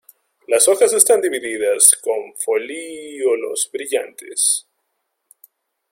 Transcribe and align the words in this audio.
Las 0.47 0.67
hojas 0.67 0.93
están 0.93 1.21
divididas 1.21 1.91
con 2.03 2.15
folíolos 2.43 3.69
brillantes. 3.71 4.67